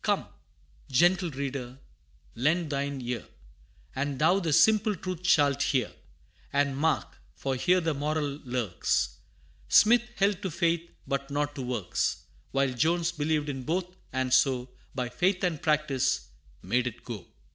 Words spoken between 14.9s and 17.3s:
By faith and practice, made it go!